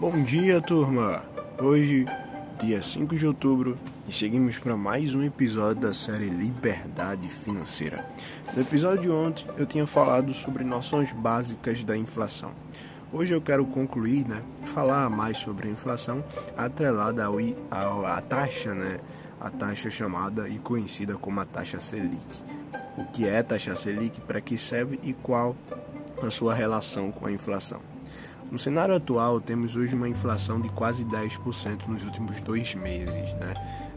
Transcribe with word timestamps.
Bom 0.00 0.22
dia, 0.22 0.60
turma! 0.60 1.24
Hoje, 1.60 2.06
dia 2.60 2.80
5 2.80 3.16
de 3.16 3.26
outubro, 3.26 3.76
e 4.08 4.12
seguimos 4.12 4.56
para 4.56 4.76
mais 4.76 5.12
um 5.12 5.24
episódio 5.24 5.82
da 5.82 5.92
série 5.92 6.28
Liberdade 6.28 7.28
Financeira. 7.28 8.04
No 8.54 8.62
episódio 8.62 9.02
de 9.02 9.10
ontem, 9.10 9.44
eu 9.56 9.66
tinha 9.66 9.88
falado 9.88 10.32
sobre 10.34 10.62
noções 10.62 11.10
básicas 11.10 11.82
da 11.82 11.96
inflação. 11.96 12.52
Hoje 13.12 13.34
eu 13.34 13.40
quero 13.42 13.66
concluir, 13.66 14.24
né, 14.24 14.40
falar 14.66 15.10
mais 15.10 15.38
sobre 15.38 15.66
a 15.66 15.72
inflação 15.72 16.22
atrelada 16.56 17.24
ao, 17.24 18.06
à 18.06 18.20
taxa, 18.20 18.72
né, 18.72 19.00
a 19.40 19.50
taxa 19.50 19.90
chamada 19.90 20.48
e 20.48 20.60
conhecida 20.60 21.16
como 21.16 21.40
a 21.40 21.44
taxa 21.44 21.80
Selic. 21.80 22.40
O 22.96 23.04
que 23.06 23.26
é 23.26 23.40
a 23.40 23.44
taxa 23.44 23.74
Selic, 23.74 24.20
para 24.20 24.40
que 24.40 24.56
serve 24.56 25.00
e 25.02 25.12
qual 25.12 25.56
a 26.22 26.30
sua 26.30 26.54
relação 26.54 27.10
com 27.10 27.26
a 27.26 27.32
inflação. 27.32 27.97
No 28.50 28.58
cenário 28.58 28.96
atual, 28.96 29.42
temos 29.42 29.76
hoje 29.76 29.94
uma 29.94 30.08
inflação 30.08 30.58
de 30.58 30.70
quase 30.70 31.04
10% 31.04 31.86
nos 31.86 32.02
últimos 32.02 32.40
dois 32.40 32.74
meses. 32.74 33.34
Né? 33.34 33.52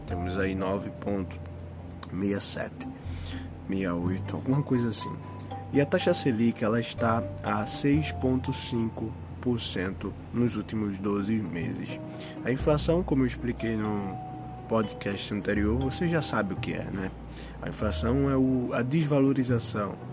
Temos 0.06 0.38
aí 0.38 0.54
9,67, 0.54 2.86
68, 3.66 4.36
alguma 4.36 4.62
coisa 4.62 4.90
assim. 4.90 5.16
E 5.72 5.80
a 5.80 5.86
taxa 5.86 6.12
Selic 6.12 6.62
ela 6.62 6.80
está 6.80 7.22
a 7.42 7.64
6,5% 7.64 10.12
nos 10.34 10.54
últimos 10.54 10.98
12 10.98 11.32
meses. 11.32 11.98
A 12.44 12.52
inflação, 12.52 13.02
como 13.02 13.22
eu 13.22 13.26
expliquei 13.26 13.74
no 13.74 14.14
podcast 14.68 15.32
anterior, 15.32 15.78
você 15.78 16.06
já 16.08 16.20
sabe 16.20 16.52
o 16.52 16.58
que 16.58 16.74
é, 16.74 16.84
né? 16.84 17.10
A 17.62 17.70
inflação 17.70 18.30
é 18.30 18.36
o, 18.36 18.68
a 18.74 18.82
desvalorização 18.82 20.11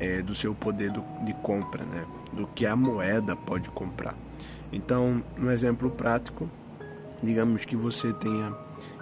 é, 0.00 0.22
do 0.22 0.34
seu 0.34 0.54
poder 0.54 0.90
do, 0.90 1.02
de 1.24 1.32
compra, 1.34 1.84
né? 1.84 2.04
do 2.32 2.46
que 2.46 2.66
a 2.66 2.76
moeda 2.76 3.34
pode 3.34 3.68
comprar. 3.70 4.14
Então, 4.72 5.22
no 5.36 5.50
exemplo 5.50 5.90
prático, 5.90 6.48
digamos 7.22 7.64
que 7.64 7.76
você 7.76 8.12
tenha 8.12 8.54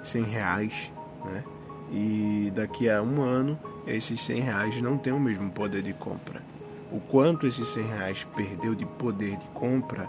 100 0.02 0.22
reais, 0.24 0.92
né? 1.24 1.44
e 1.90 2.52
daqui 2.54 2.88
a 2.88 3.02
um 3.02 3.22
ano 3.22 3.58
esses 3.86 4.20
100 4.22 4.40
reais 4.40 4.82
não 4.82 4.98
têm 4.98 5.12
o 5.12 5.20
mesmo 5.20 5.50
poder 5.50 5.82
de 5.82 5.92
compra. 5.92 6.42
O 6.90 7.00
quanto 7.00 7.46
esses 7.46 7.68
100 7.68 7.86
reais 7.86 8.26
perdeu 8.36 8.74
de 8.74 8.86
poder 8.86 9.36
de 9.36 9.46
compra 9.46 10.08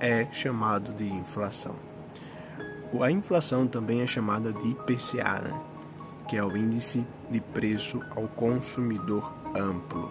é 0.00 0.26
chamado 0.32 0.92
de 0.92 1.04
inflação. 1.04 1.74
A 3.00 3.10
inflação 3.10 3.66
também 3.66 4.02
é 4.02 4.06
chamada 4.06 4.52
de 4.52 4.68
IPCA, 4.68 5.40
né? 5.40 5.60
Que 6.28 6.36
é 6.36 6.44
o 6.44 6.56
índice 6.56 7.04
de 7.30 7.40
preço 7.40 8.00
ao 8.14 8.28
consumidor 8.28 9.32
amplo. 9.54 10.10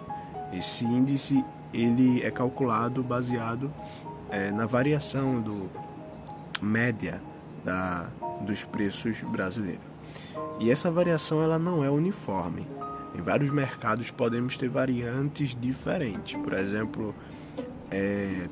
Esse 0.52 0.84
índice 0.84 1.44
ele 1.72 2.22
é 2.22 2.30
calculado 2.30 3.02
baseado 3.02 3.72
é, 4.30 4.50
na 4.50 4.66
variação 4.66 5.40
do 5.40 5.68
média 6.62 7.20
da, 7.64 8.08
dos 8.42 8.64
preços 8.64 9.20
brasileiros. 9.22 9.82
E 10.60 10.70
essa 10.70 10.90
variação 10.90 11.42
ela 11.42 11.58
não 11.58 11.82
é 11.82 11.90
uniforme. 11.90 12.66
Em 13.14 13.20
vários 13.20 13.50
mercados 13.50 14.10
podemos 14.10 14.56
ter 14.56 14.68
variantes 14.68 15.56
diferentes. 15.60 16.40
Por 16.40 16.52
exemplo, 16.52 17.14
é, 17.90 18.48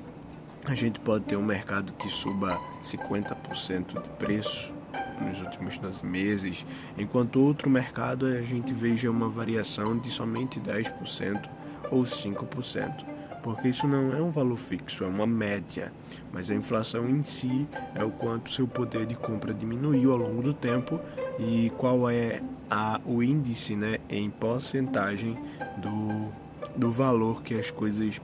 a 0.64 0.74
gente 0.74 1.00
pode 1.00 1.24
ter 1.24 1.36
um 1.36 1.44
mercado 1.44 1.92
que 1.94 2.08
suba 2.08 2.58
50% 2.84 4.02
de 4.02 4.08
preço 4.10 4.72
nos 5.20 5.40
últimos 5.40 5.78
12 5.78 6.04
meses, 6.04 6.64
enquanto 6.98 7.40
outro 7.40 7.70
mercado 7.70 8.26
a 8.26 8.42
gente 8.42 8.72
veja 8.72 9.10
uma 9.10 9.28
variação 9.28 9.96
de 9.96 10.10
somente 10.10 10.60
10% 10.60 11.48
ou 11.90 12.02
5%, 12.02 13.04
porque 13.42 13.68
isso 13.68 13.86
não 13.86 14.12
é 14.12 14.22
um 14.22 14.30
valor 14.30 14.56
fixo, 14.56 15.04
é 15.04 15.06
uma 15.06 15.26
média, 15.26 15.92
mas 16.32 16.50
a 16.50 16.54
inflação 16.54 17.08
em 17.08 17.22
si 17.24 17.66
é 17.94 18.04
o 18.04 18.10
quanto 18.10 18.50
seu 18.50 18.66
poder 18.66 19.06
de 19.06 19.14
compra 19.14 19.52
diminuiu 19.52 20.12
ao 20.12 20.18
longo 20.18 20.42
do 20.42 20.54
tempo 20.54 21.00
e 21.38 21.70
qual 21.76 22.08
é 22.08 22.40
a, 22.70 23.00
o 23.04 23.22
índice 23.22 23.76
né, 23.76 23.98
em 24.08 24.30
porcentagem 24.30 25.36
do, 25.76 26.30
do 26.76 26.90
valor 26.90 27.42
que 27.42 27.58
as 27.58 27.70
coisas 27.70 28.20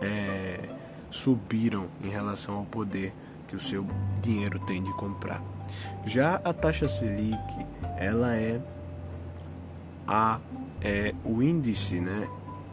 é, 0.00 0.68
subiram 1.10 1.86
em 2.02 2.08
relação 2.08 2.56
ao 2.56 2.64
poder 2.64 3.12
que 3.52 3.56
o 3.56 3.60
seu 3.60 3.86
dinheiro 4.22 4.58
tem 4.60 4.82
de 4.82 4.90
comprar. 4.94 5.42
Já 6.06 6.36
a 6.36 6.54
taxa 6.54 6.88
Selic, 6.88 7.36
ela 7.98 8.34
é 8.34 8.58
a 10.08 10.40
é 10.80 11.14
o 11.22 11.42
índice, 11.42 12.00
né? 12.00 12.26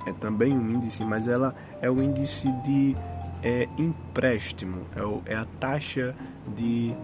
É 0.07 0.13
também 0.13 0.53
um 0.53 0.71
índice, 0.71 1.03
mas 1.03 1.27
ela 1.27 1.53
é 1.81 1.91
o 1.91 2.01
índice 2.01 2.49
de 2.63 2.95
é, 3.43 3.67
empréstimo, 3.77 4.85
é, 4.95 5.03
o, 5.03 5.21
é 5.25 5.35
a 5.35 5.45
taxa 5.59 6.15
de 6.55 6.95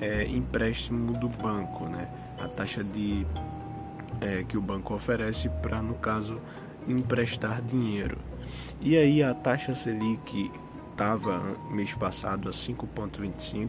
é, 0.00 0.24
empréstimo 0.28 1.12
do 1.18 1.28
banco, 1.28 1.86
né? 1.86 2.08
A 2.38 2.46
taxa 2.46 2.84
de 2.84 3.26
é, 4.20 4.44
que 4.44 4.56
o 4.56 4.62
banco 4.62 4.94
oferece 4.94 5.48
para, 5.60 5.82
no 5.82 5.94
caso, 5.94 6.40
emprestar 6.86 7.60
dinheiro. 7.60 8.16
E 8.80 8.96
aí 8.96 9.22
a 9.22 9.34
taxa 9.34 9.74
Selic 9.74 10.50
estava 10.94 11.42
mês 11.70 11.92
passado 11.92 12.48
a 12.48 12.52
5,25 12.52 13.68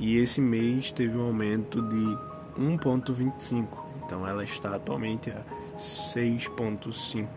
e 0.00 0.18
esse 0.18 0.40
mês 0.40 0.90
teve 0.90 1.16
um 1.16 1.26
aumento 1.26 1.80
de 1.80 2.18
1,25, 2.60 3.66
então 4.04 4.26
ela 4.26 4.42
está 4.42 4.74
atualmente 4.74 5.30
a 5.30 5.42
6,5, 5.76 7.28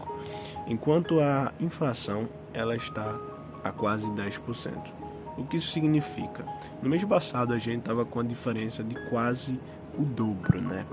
enquanto 0.65 1.19
a 1.19 1.53
inflação 1.59 2.27
ela 2.53 2.75
está 2.75 3.15
a 3.63 3.71
quase 3.71 4.07
10%. 4.07 4.91
O 5.37 5.43
que 5.43 5.57
isso 5.57 5.71
significa? 5.71 6.43
No 6.81 6.89
mês 6.89 7.03
passado 7.03 7.53
a 7.53 7.59
gente 7.59 7.79
estava 7.79 8.03
com 8.03 8.19
a 8.19 8.23
diferença 8.23 8.83
de 8.83 8.95
quase 9.09 9.59
o 9.95 10.01
dobro, 10.01 10.59
né? 10.59 10.87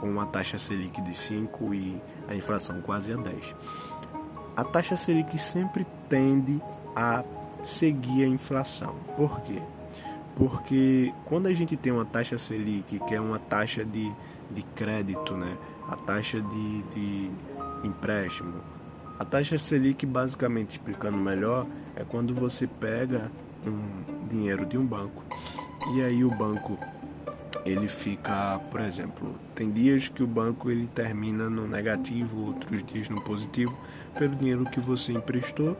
Com 0.00 0.10
uma 0.10 0.26
taxa 0.26 0.58
Selic 0.58 1.00
de 1.02 1.16
5 1.16 1.72
e 1.74 2.02
a 2.26 2.34
inflação 2.34 2.80
quase 2.80 3.12
a 3.12 3.16
10. 3.16 3.54
A 4.56 4.64
taxa 4.64 4.96
Selic 4.96 5.38
sempre 5.38 5.86
tende 6.08 6.60
a 6.94 7.24
seguir 7.64 8.24
a 8.24 8.28
inflação. 8.28 8.94
Por 9.16 9.40
quê? 9.42 9.60
Porque 10.36 11.12
quando 11.26 11.46
a 11.46 11.52
gente 11.52 11.76
tem 11.76 11.92
uma 11.92 12.04
taxa 12.04 12.38
Selic, 12.38 12.98
que 13.00 13.14
é 13.14 13.20
uma 13.20 13.38
taxa 13.38 13.84
de, 13.84 14.10
de 14.50 14.62
crédito, 14.74 15.34
né? 15.34 15.56
a 15.88 15.96
taxa 15.96 16.40
de, 16.40 16.82
de 16.94 17.30
empréstimo, 17.84 18.54
a 19.18 19.24
taxa 19.24 19.58
Selic, 19.58 20.06
basicamente 20.06 20.70
explicando 20.70 21.18
melhor, 21.18 21.66
é 21.94 22.04
quando 22.04 22.34
você 22.34 22.66
pega 22.66 23.30
um 23.66 24.28
dinheiro 24.28 24.64
de 24.64 24.78
um 24.78 24.86
banco 24.86 25.22
e 25.94 26.02
aí 26.02 26.24
o 26.24 26.30
banco 26.30 26.78
ele 27.64 27.88
fica, 27.88 28.60
por 28.70 28.80
exemplo, 28.80 29.34
tem 29.54 29.70
dias 29.70 30.08
que 30.08 30.22
o 30.22 30.26
banco 30.26 30.70
ele 30.70 30.86
termina 30.86 31.50
no 31.50 31.66
negativo, 31.66 32.46
outros 32.46 32.82
dias 32.84 33.08
no 33.08 33.20
positivo, 33.20 33.76
pelo 34.18 34.34
dinheiro 34.34 34.64
que 34.64 34.80
você 34.80 35.12
emprestou 35.12 35.76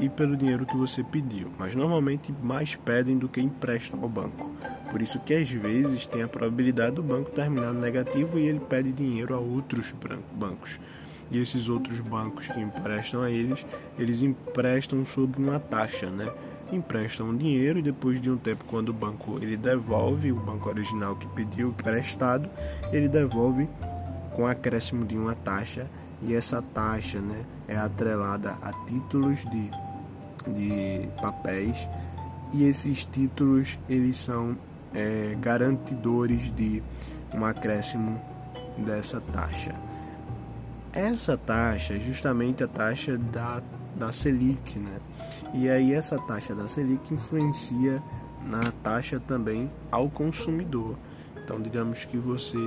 e 0.00 0.08
pelo 0.08 0.36
dinheiro 0.36 0.64
que 0.64 0.76
você 0.76 1.02
pediu, 1.02 1.50
mas 1.58 1.74
normalmente 1.74 2.32
mais 2.42 2.76
pedem 2.76 3.18
do 3.18 3.28
que 3.28 3.40
emprestam 3.40 4.02
ao 4.02 4.08
banco. 4.08 4.50
Por 4.90 5.02
isso 5.02 5.18
que 5.20 5.34
às 5.34 5.50
vezes 5.50 6.06
tem 6.06 6.22
a 6.22 6.28
probabilidade 6.28 6.96
do 6.96 7.02
banco 7.02 7.30
terminar 7.30 7.72
no 7.72 7.80
negativo 7.80 8.38
e 8.38 8.46
ele 8.46 8.60
pede 8.60 8.92
dinheiro 8.92 9.34
a 9.34 9.38
outros 9.38 9.92
bancos. 10.32 10.78
E 11.30 11.38
esses 11.38 11.68
outros 11.68 12.00
bancos 12.00 12.46
que 12.46 12.58
emprestam 12.58 13.22
a 13.22 13.30
eles, 13.30 13.64
eles 13.98 14.22
emprestam 14.22 15.04
sob 15.04 15.36
uma 15.36 15.60
taxa, 15.60 16.08
né? 16.08 16.30
Emprestam 16.70 17.34
dinheiro 17.36 17.78
e 17.78 17.82
depois 17.82 18.20
de 18.20 18.30
um 18.30 18.36
tempo, 18.36 18.64
quando 18.66 18.90
o 18.90 18.92
banco 18.92 19.38
ele 19.40 19.56
devolve 19.56 20.32
o 20.32 20.36
banco 20.36 20.68
original 20.68 21.16
que 21.16 21.26
pediu 21.28 21.68
emprestado, 21.68 22.48
ele 22.92 23.08
devolve 23.08 23.68
com 24.34 24.46
acréscimo 24.46 25.04
de 25.04 25.16
uma 25.16 25.34
taxa 25.34 25.86
e 26.22 26.34
essa 26.34 26.60
taxa, 26.60 27.20
né, 27.20 27.44
é 27.66 27.76
atrelada 27.76 28.56
a 28.62 28.72
títulos 28.86 29.38
de 29.50 29.70
de 30.54 31.08
papéis 31.20 31.76
e 32.52 32.64
esses 32.64 33.04
títulos 33.04 33.78
eles 33.88 34.16
são 34.16 34.56
é, 34.94 35.36
garantidores 35.40 36.54
de 36.54 36.82
um 37.34 37.44
acréscimo 37.44 38.20
dessa 38.78 39.20
taxa. 39.20 39.74
Essa 40.92 41.36
taxa 41.36 41.94
é 41.94 42.00
justamente 42.00 42.64
a 42.64 42.68
taxa 42.68 43.18
da, 43.18 43.62
da 43.98 44.12
Selic, 44.12 44.78
né? 44.78 45.00
E 45.52 45.68
aí 45.68 45.92
essa 45.92 46.16
taxa 46.18 46.54
da 46.54 46.68
Selic 46.68 47.12
influencia 47.12 48.02
na 48.44 48.60
taxa 48.82 49.20
também 49.20 49.70
ao 49.90 50.08
consumidor. 50.08 50.96
Então 51.44 51.60
digamos 51.60 52.04
que 52.04 52.16
você 52.16 52.58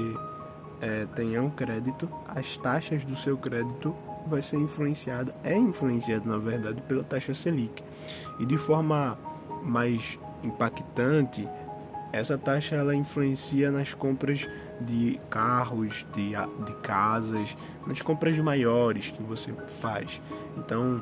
é, 0.81 1.05
tenha 1.15 1.41
um 1.41 1.49
crédito, 1.49 2.09
as 2.27 2.57
taxas 2.57 3.05
do 3.05 3.15
seu 3.15 3.37
crédito 3.37 3.95
vai 4.27 4.41
ser 4.41 4.57
influenciada, 4.57 5.33
é 5.43 5.55
influenciada 5.55 6.29
na 6.29 6.37
verdade 6.37 6.81
pela 6.81 7.03
taxa 7.03 7.33
Selic. 7.33 7.83
E 8.39 8.45
de 8.45 8.57
forma 8.57 9.17
mais 9.63 10.19
impactante, 10.43 11.47
essa 12.11 12.37
taxa 12.37 12.75
ela 12.75 12.93
influencia 12.93 13.71
nas 13.71 13.93
compras 13.93 14.47
de 14.81 15.19
carros, 15.29 16.05
de, 16.13 16.31
de 16.65 16.73
casas, 16.81 17.55
nas 17.87 18.01
compras 18.01 18.37
maiores 18.37 19.09
que 19.09 19.23
você 19.23 19.53
faz. 19.79 20.21
Então, 20.57 21.01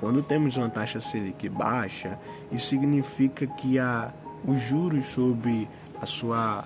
Quando 0.00 0.22
temos 0.22 0.56
uma 0.56 0.70
taxa 0.70 1.00
Selic 1.00 1.48
baixa, 1.48 2.18
isso 2.52 2.68
significa 2.68 3.46
que 3.46 3.78
a, 3.80 4.12
os 4.44 4.60
juros 4.62 5.06
sobre 5.06 5.68
a 6.00 6.06
sua, 6.06 6.64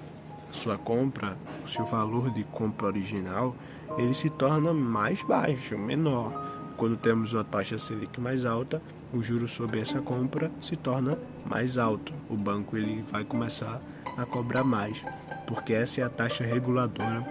sua 0.51 0.77
compra, 0.77 1.37
o 1.65 1.69
seu 1.69 1.87
valor 1.87 2.31
de 2.31 2.45
compra 2.45 2.89
original, 2.89 3.57
ele 3.97 4.13
se 4.13 4.29
torna 4.29 4.75
mais 4.75 5.23
baixo, 5.23 5.79
menor. 5.79 6.31
Quando 6.77 6.97
temos 6.97 7.33
uma 7.33 7.43
taxa 7.43 7.79
Selic 7.79 8.21
mais 8.21 8.45
alta, 8.45 8.83
o 9.15 9.23
juro 9.23 9.49
sobre 9.49 9.81
essa 9.81 10.01
compra 10.03 10.51
se 10.61 10.77
torna 10.77 11.19
mais 11.47 11.79
alto. 11.79 12.13
O 12.29 12.37
banco 12.37 12.77
ele 12.77 13.03
vai 13.11 13.25
começar 13.25 13.81
a 14.17 14.27
cobrar 14.27 14.63
mais, 14.63 15.03
porque 15.47 15.73
essa 15.73 16.03
é 16.03 16.05
a 16.05 16.11
taxa 16.11 16.45
reguladora 16.45 17.25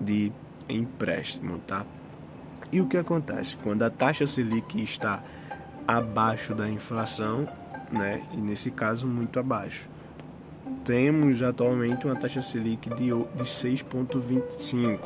de 0.00 0.32
empréstimo, 0.68 1.58
tá? 1.58 1.84
E 2.72 2.80
o 2.80 2.86
que 2.86 2.96
acontece 2.96 3.54
quando 3.62 3.82
a 3.82 3.90
taxa 3.90 4.26
Selic 4.26 4.82
está 4.82 5.22
abaixo 5.86 6.54
da 6.54 6.66
inflação, 6.68 7.46
né? 7.90 8.22
E 8.32 8.38
nesse 8.38 8.70
caso 8.70 9.06
muito 9.06 9.38
abaixo. 9.38 9.86
Temos 10.82 11.42
atualmente 11.42 12.06
uma 12.06 12.16
taxa 12.16 12.40
Selic 12.40 12.88
de, 12.88 13.08
de 13.08 13.44
6,25, 13.44 14.98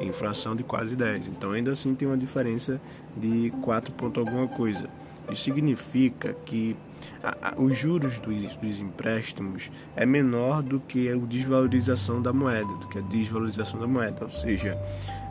inflação 0.00 0.56
de 0.56 0.64
quase 0.64 0.96
10. 0.96 1.28
Então 1.28 1.52
ainda 1.52 1.70
assim 1.70 1.94
tem 1.94 2.08
uma 2.08 2.18
diferença 2.18 2.80
de 3.16 3.52
4 3.62 3.92
ponto 3.92 4.18
alguma 4.18 4.48
coisa. 4.48 4.88
Isso 5.30 5.44
significa 5.44 6.34
que 6.44 6.76
os 7.56 7.76
juros 7.76 8.18
dos, 8.18 8.56
dos, 8.56 8.80
empréstimos 8.80 9.70
é 9.96 10.04
menor 10.04 10.62
do 10.62 10.80
que 10.80 11.08
a 11.08 11.16
desvalorização 11.16 12.20
da 12.20 12.32
moeda, 12.32 12.72
do 12.74 12.88
que 12.88 12.98
a 12.98 13.02
desvalorização 13.02 13.78
da 13.80 13.86
moeda, 13.86 14.24
ou 14.24 14.30
seja, 14.30 14.78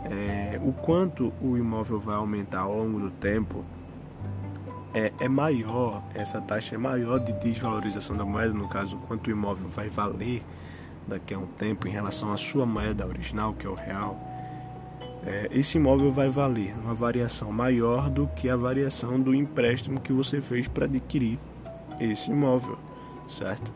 é, 0.06 0.60
o 0.64 0.72
quanto 0.74 1.34
o 1.42 1.58
imóvel 1.58 2.00
vai 2.00 2.16
aumentar 2.16 2.62
ao 2.62 2.78
longo 2.78 3.00
do 3.00 3.12
tempo 3.12 3.64
é, 4.94 5.12
é 5.20 5.28
maior, 5.30 6.04
essa 6.14 6.42
taxa 6.42 6.76
é 6.76 6.78
maior 6.78 7.20
de 7.20 7.32
desvalorização 7.34 8.16
da 8.16 8.26
moeda, 8.26 8.54
no 8.54 8.68
caso, 8.68 8.98
quanto 9.08 9.28
o 9.28 9.32
imóvel 9.32 9.70
vai 9.70 9.90
valer 9.90 10.44
daqui 11.08 11.34
a 11.34 11.40
um 11.40 11.48
tempo 11.48 11.88
em 11.88 11.92
relação 11.92 12.32
à 12.32 12.38
sua 12.38 12.66
moeda 12.66 13.06
original, 13.06 13.54
que 13.54 13.66
é 13.66 13.70
o 13.70 13.76
real 13.76 14.31
é, 15.24 15.50
esse 15.52 15.78
imóvel 15.78 16.12
vai 16.12 16.30
valer 16.30 16.74
uma 16.76 16.94
variação 16.94 17.52
maior 17.52 18.10
do 18.10 18.28
que 18.28 18.50
a 18.50 18.56
variação 18.56 19.20
do 19.20 19.36
empréstimo 19.36 20.00
que 20.00 20.12
você 20.12 20.42
fez 20.42 20.68
para 20.68 20.86
adquirir 20.86 21.38
esse 22.00 22.32
imóvel, 22.32 22.78
certo? 23.30 23.72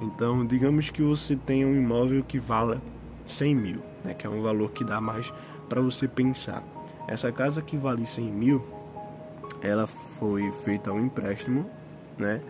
Então, 0.00 0.46
digamos 0.46 0.90
que 0.90 1.02
você 1.02 1.36
tenha 1.36 1.66
um 1.66 1.74
imóvel 1.74 2.24
que 2.24 2.38
vala 2.38 2.80
100 3.26 3.54
mil, 3.54 3.80
né, 4.04 4.14
que 4.14 4.26
é 4.26 4.30
um 4.30 4.42
valor 4.42 4.70
que 4.70 4.84
dá 4.84 5.00
mais 5.00 5.32
para 5.68 5.80
você 5.80 6.08
pensar. 6.08 6.62
Essa 7.08 7.30
casa 7.30 7.62
que 7.62 7.76
vale 7.76 8.06
100 8.06 8.24
mil, 8.24 8.64
ela 9.60 9.86
foi 9.86 10.50
feita 10.64 10.92
um 10.92 11.06
empréstimo, 11.06 11.68
né? 12.18 12.40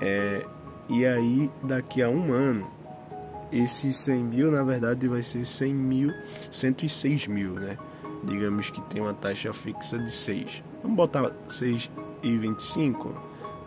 É, 0.00 0.44
e 0.88 1.06
aí, 1.06 1.50
daqui 1.62 2.02
a 2.02 2.08
um 2.08 2.32
ano, 2.32 2.66
esse 3.54 3.92
100 3.92 4.24
mil 4.24 4.50
na 4.50 4.62
verdade 4.62 5.06
vai 5.06 5.22
ser 5.22 5.46
100 5.46 5.74
mil, 5.74 6.12
106 6.50 7.28
mil, 7.28 7.54
né? 7.54 7.78
Digamos 8.24 8.70
que 8.70 8.80
tem 8.82 9.00
uma 9.00 9.14
taxa 9.14 9.52
fixa 9.52 9.98
de 9.98 10.10
6. 10.10 10.62
Vamos 10.82 10.96
botar 10.96 11.30
6,25, 11.48 13.12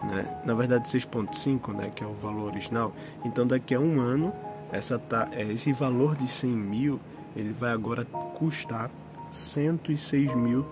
né? 0.03 0.41
Na 0.45 0.53
verdade 0.53 0.89
6,5, 0.89 1.73
né? 1.73 1.91
Que 1.95 2.03
é 2.03 2.07
o 2.07 2.13
valor 2.13 2.51
original. 2.51 2.93
Então 3.23 3.47
daqui 3.47 3.73
a 3.73 3.79
um 3.79 4.01
ano, 4.01 4.33
essa 4.71 4.99
ta... 4.99 5.29
É, 5.31 5.43
esse 5.43 5.71
valor 5.71 6.15
de 6.15 6.27
100 6.29 6.49
mil, 6.49 6.99
ele 7.35 7.53
vai 7.53 7.71
agora 7.71 8.03
custar 8.05 8.91
106 9.31 10.35
mil, 10.35 10.65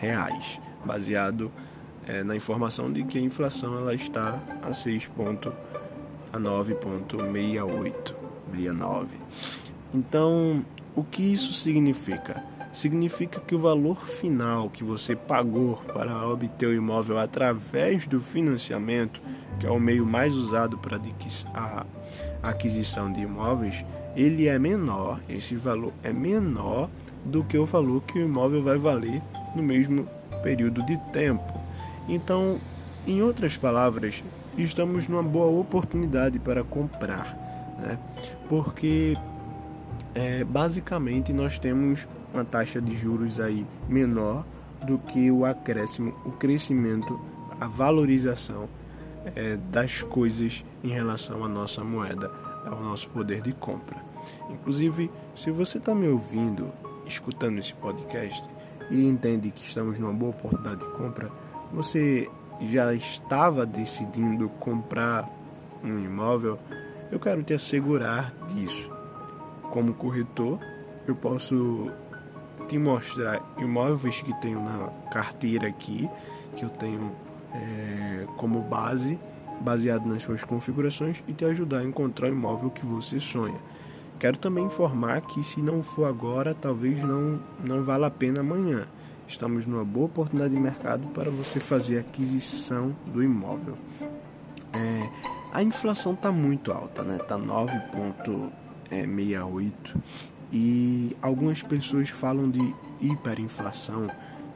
reais, 0.00 0.60
baseado 0.84 1.50
é, 2.06 2.22
na 2.22 2.36
informação 2.36 2.92
de 2.92 3.02
que 3.04 3.18
a 3.18 3.20
inflação 3.20 3.78
ela 3.78 3.94
está 3.94 4.38
a 4.62 4.72
6 4.72 5.10
a 6.32 6.38
9.68, 6.38 8.14
69. 8.50 9.18
Então, 9.92 10.64
o 10.96 11.04
que 11.04 11.22
isso 11.22 11.52
significa? 11.52 12.42
Significa 12.74 13.40
que 13.40 13.54
o 13.54 13.58
valor 13.58 14.04
final 14.04 14.68
que 14.68 14.82
você 14.82 15.14
pagou 15.14 15.76
para 15.92 16.28
obter 16.28 16.66
o 16.66 16.74
imóvel 16.74 17.18
através 17.18 18.06
do 18.06 18.20
financiamento, 18.20 19.20
que 19.60 19.66
é 19.66 19.70
o 19.70 19.78
meio 19.78 20.04
mais 20.04 20.34
usado 20.34 20.76
para 20.76 21.00
a 21.54 21.84
aquisição 22.42 23.12
de 23.12 23.20
imóveis, 23.20 23.84
ele 24.16 24.48
é 24.48 24.58
menor, 24.58 25.20
esse 25.28 25.54
valor 25.54 25.92
é 26.02 26.12
menor 26.12 26.90
do 27.24 27.44
que 27.44 27.56
o 27.56 27.64
valor 27.64 28.02
que 28.02 28.18
o 28.18 28.22
imóvel 28.22 28.62
vai 28.62 28.76
valer 28.76 29.22
no 29.54 29.62
mesmo 29.62 30.08
período 30.42 30.84
de 30.84 30.96
tempo. 31.12 31.60
Então, 32.08 32.58
em 33.06 33.22
outras 33.22 33.56
palavras, 33.56 34.22
estamos 34.58 35.06
numa 35.06 35.22
boa 35.22 35.60
oportunidade 35.60 36.40
para 36.40 36.64
comprar, 36.64 37.36
né? 37.78 37.98
porque 38.48 39.16
é, 40.14 40.44
basicamente 40.44 41.32
nós 41.32 41.58
temos 41.58 42.06
uma 42.32 42.44
taxa 42.44 42.80
de 42.80 42.94
juros 42.94 43.40
aí 43.40 43.66
menor 43.88 44.44
do 44.86 44.98
que 44.98 45.30
o 45.30 45.44
acréscimo, 45.44 46.14
o 46.24 46.30
crescimento, 46.32 47.18
a 47.60 47.66
valorização 47.66 48.68
é, 49.34 49.56
das 49.56 50.02
coisas 50.02 50.64
em 50.82 50.88
relação 50.88 51.44
à 51.44 51.48
nossa 51.48 51.82
moeda, 51.82 52.30
ao 52.64 52.80
nosso 52.80 53.08
poder 53.08 53.42
de 53.42 53.52
compra. 53.52 53.96
Inclusive, 54.50 55.10
se 55.34 55.50
você 55.50 55.78
está 55.78 55.94
me 55.94 56.06
ouvindo, 56.08 56.70
escutando 57.06 57.58
esse 57.58 57.74
podcast 57.74 58.42
e 58.90 59.06
entende 59.06 59.50
que 59.50 59.66
estamos 59.66 59.98
numa 59.98 60.12
boa 60.12 60.30
oportunidade 60.30 60.80
de 60.80 60.90
compra, 60.92 61.30
você 61.72 62.28
já 62.70 62.94
estava 62.94 63.66
decidindo 63.66 64.48
comprar 64.60 65.28
um 65.82 65.98
imóvel, 65.98 66.58
eu 67.10 67.18
quero 67.18 67.42
te 67.42 67.54
assegurar 67.54 68.32
disso. 68.48 68.93
Como 69.74 69.92
corretor, 69.94 70.60
eu 71.04 71.16
posso 71.16 71.90
te 72.68 72.78
mostrar 72.78 73.42
imóveis 73.58 74.22
que 74.22 74.32
tenho 74.40 74.62
na 74.62 74.86
carteira 75.10 75.66
aqui, 75.66 76.08
que 76.54 76.64
eu 76.64 76.68
tenho 76.70 77.10
é, 77.52 78.24
como 78.36 78.60
base, 78.60 79.18
baseado 79.60 80.06
nas 80.06 80.22
suas 80.22 80.44
configurações, 80.44 81.24
e 81.26 81.32
te 81.32 81.44
ajudar 81.44 81.78
a 81.78 81.84
encontrar 81.84 82.28
o 82.28 82.30
imóvel 82.30 82.70
que 82.70 82.86
você 82.86 83.18
sonha. 83.18 83.58
Quero 84.20 84.38
também 84.38 84.64
informar 84.64 85.22
que 85.22 85.42
se 85.42 85.60
não 85.60 85.82
for 85.82 86.04
agora, 86.04 86.54
talvez 86.54 87.02
não, 87.02 87.40
não 87.58 87.82
valha 87.82 88.06
a 88.06 88.10
pena 88.12 88.42
amanhã. 88.42 88.86
Estamos 89.26 89.66
numa 89.66 89.84
boa 89.84 90.06
oportunidade 90.06 90.54
de 90.54 90.60
mercado 90.60 91.08
para 91.08 91.32
você 91.32 91.58
fazer 91.58 91.96
a 91.96 92.00
aquisição 92.02 92.94
do 93.06 93.20
imóvel. 93.20 93.76
É, 94.72 95.10
a 95.52 95.64
inflação 95.64 96.12
está 96.12 96.30
muito 96.30 96.70
alta, 96.70 97.02
né? 97.02 97.16
Está 97.16 97.36
9,68 98.90 99.72
e 100.52 101.16
algumas 101.20 101.62
pessoas 101.62 102.10
falam 102.10 102.50
de 102.50 102.74
hiperinflação, 103.00 104.08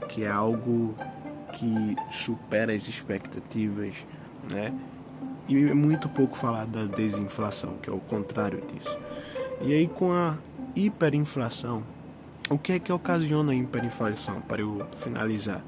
que 0.09 0.25
é 0.25 0.31
algo 0.31 0.95
que 1.55 1.97
supera 2.11 2.73
as 2.73 2.87
expectativas, 2.89 3.95
né? 4.49 4.73
E 5.49 5.57
é 5.57 5.75
muito 5.75 6.09
pouco 6.09 6.37
falar 6.37 6.67
da 6.67 6.85
desinflação, 6.85 7.79
que 7.83 7.89
é 7.89 7.93
o 7.93 7.99
contrário 7.99 8.63
disso. 8.73 8.97
E 9.63 9.73
aí 9.73 9.89
com 9.89 10.13
a 10.13 10.37
hiperinflação, 10.77 11.83
o 12.51 12.59
que 12.59 12.73
é 12.73 12.79
que 12.79 12.93
ocasiona 12.93 13.53
a 13.53 13.55
hiperinflação? 13.55 14.41
Para 14.43 14.61
eu 14.61 14.87
finalizar, 14.95 15.63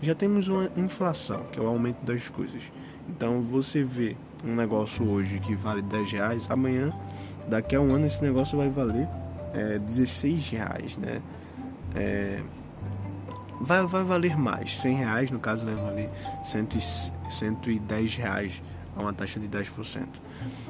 já 0.00 0.14
temos 0.14 0.48
uma 0.48 0.70
inflação, 0.76 1.44
que 1.52 1.58
é 1.58 1.62
o 1.62 1.66
aumento 1.66 2.04
das 2.04 2.28
coisas. 2.28 2.62
Então 3.08 3.42
você 3.42 3.82
vê 3.82 4.16
um 4.44 4.54
negócio 4.54 5.08
hoje 5.08 5.38
que 5.40 5.54
vale 5.54 5.82
10 5.82 6.12
reais, 6.12 6.50
amanhã, 6.50 6.92
daqui 7.48 7.76
a 7.76 7.80
um 7.80 7.94
ano 7.94 8.06
esse 8.06 8.22
negócio 8.22 8.56
vai 8.56 8.68
valer 8.68 9.08
é, 9.54 9.78
16 9.78 10.48
reais, 10.50 10.96
né? 10.96 11.22
É, 11.94 12.42
vai, 13.60 13.84
vai 13.86 14.04
valer 14.04 14.36
mais, 14.36 14.78
100 14.78 14.96
reais 14.96 15.30
no 15.30 15.38
caso 15.38 15.64
vai 15.64 15.74
valer 15.74 16.10
100, 16.44 16.68
110 17.30 18.16
reais 18.16 18.62
a 18.94 19.00
uma 19.00 19.12
taxa 19.12 19.40
de 19.40 19.48
10%. 19.48 20.06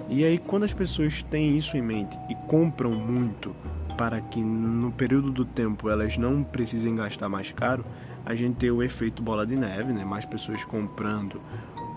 E 0.09 0.25
aí 0.25 0.39
quando 0.39 0.65
as 0.65 0.73
pessoas 0.73 1.23
têm 1.25 1.57
isso 1.57 1.77
em 1.77 1.83
mente 1.83 2.17
e 2.29 2.35
compram 2.47 2.93
muito 2.93 3.55
para 3.97 4.21
que 4.21 4.41
no 4.41 4.93
período 4.93 5.31
do 5.31 5.45
tempo 5.45 5.89
elas 5.89 6.17
não 6.17 6.43
precisem 6.43 6.95
gastar 6.95 7.29
mais 7.29 7.51
caro, 7.51 7.85
a 8.25 8.35
gente 8.35 8.57
tem 8.57 8.71
o 8.71 8.83
efeito 8.83 9.23
bola 9.23 9.47
de 9.47 9.57
neve, 9.57 9.93
né? 9.93 10.05
Mais 10.05 10.25
pessoas 10.25 10.65
comprando 10.65 11.41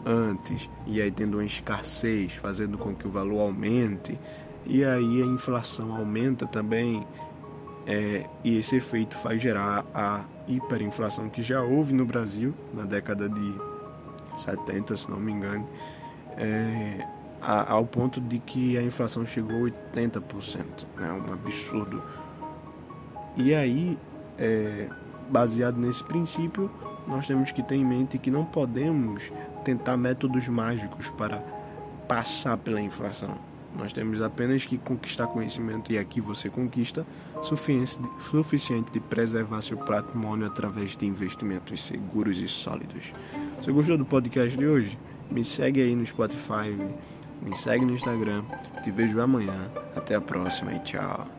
antes 0.06 0.70
e 0.86 1.02
aí 1.02 1.12
tendo 1.12 1.36
uma 1.38 1.46
escassez, 1.46 2.34
fazendo 2.36 2.78
com 2.78 2.96
que 2.96 3.08
o 3.08 3.12
valor 3.12 3.42
aumente 3.42 4.20
e 4.66 4.84
aí 4.84 5.22
a 5.22 5.26
inflação 5.26 5.96
aumenta 5.96 6.46
também 6.46 7.06
É, 7.88 8.26
e 8.44 8.58
esse 8.60 8.76
efeito 8.76 9.18
faz 9.18 9.42
gerar 9.42 9.84
a 9.96 10.24
hiperinflação 10.48 11.28
que 11.28 11.42
já 11.42 11.62
houve 11.62 11.92
no 11.92 12.06
Brasil 12.06 12.54
na 12.72 12.84
década 12.84 13.28
de 13.28 13.54
70, 14.38 14.96
se 14.96 15.10
não 15.10 15.20
me 15.20 15.32
engano, 15.32 15.68
é, 16.38 17.04
a, 17.42 17.72
ao 17.72 17.86
ponto 17.86 18.22
de 18.22 18.38
que 18.40 18.78
a 18.78 18.84
inflação 18.84 19.26
chegou 19.26 19.66
a 19.66 19.70
80%, 19.98 20.64
né, 20.98 21.12
um 21.12 21.34
absurdo. 21.34 22.04
E 23.36 23.56
aí, 23.56 23.98
é, 24.38 24.88
baseado 25.30 25.78
nesse 25.78 26.04
princípio, 26.04 26.70
nós 27.10 27.28
temos 27.28 27.52
que 27.52 27.64
ter 27.64 27.76
em 27.76 27.84
mente 27.84 28.18
que 28.18 28.30
não 28.30 28.46
podemos 28.46 29.32
tentar 29.66 29.98
métodos 29.98 30.48
mágicos 30.48 31.10
para 31.10 31.44
passar 32.08 32.58
pela 32.58 32.80
inflação. 32.80 33.36
Nós 33.76 33.94
temos 33.94 34.22
apenas 34.22 34.66
que 34.66 34.78
conquistar 34.78 35.28
conhecimento, 35.28 35.92
e 35.92 35.98
aqui 35.98 36.22
você 36.22 36.50
conquista, 36.50 37.06
suficiente 37.42 38.92
de 38.92 39.00
preservar 39.00 39.62
seu 39.62 39.78
patrimônio 39.78 40.48
através 40.48 40.96
de 40.98 41.06
investimentos 41.06 41.84
seguros 41.84 42.40
e 42.40 42.48
sólidos. 42.48 43.12
Você 43.62 43.72
gostou 43.72 43.98
do 43.98 44.06
podcast 44.06 44.58
de 44.58 44.66
hoje? 44.66 44.98
Me 45.30 45.44
segue 45.44 45.82
aí 45.82 45.96
no 45.96 46.06
Spotify, 46.06 46.76
me 47.42 47.56
segue 47.56 47.86
no 47.86 47.94
Instagram. 47.94 48.44
Te 48.84 48.92
vejo 48.92 49.20
amanhã. 49.22 49.70
Até 49.96 50.16
a 50.16 50.22
próxima 50.22 50.74
e 50.74 50.80
tchau. 50.80 51.39